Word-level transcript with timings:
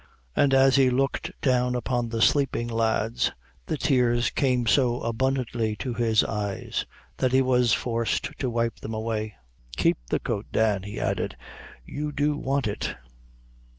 And 0.35 0.51
as 0.51 0.77
he 0.77 0.89
looked 0.89 1.31
down 1.41 1.75
upon 1.75 2.09
the 2.09 2.23
sleeping 2.23 2.67
lads, 2.67 3.33
the 3.67 3.77
tears 3.77 4.31
came 4.31 4.65
so 4.65 4.99
abundantly 5.01 5.75
to 5.75 5.93
his 5.93 6.23
eyes, 6.23 6.87
that 7.17 7.33
he 7.33 7.43
was 7.43 7.73
forced 7.73 8.31
to 8.39 8.49
wipe 8.49 8.79
them 8.79 8.95
away. 8.95 9.35
"Keep 9.77 9.99
the 10.09 10.19
coat, 10.19 10.47
Dan," 10.51 10.81
he 10.81 10.99
added; 10.99 11.37
"you 11.85 12.11
do 12.11 12.35
want 12.35 12.67
it." 12.67 12.95